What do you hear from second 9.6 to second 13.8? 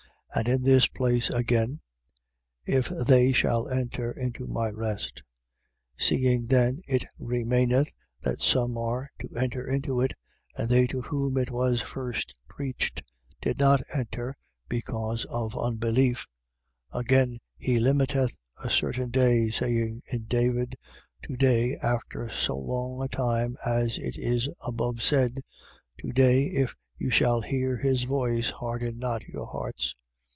into it, and they to whom it was first preached did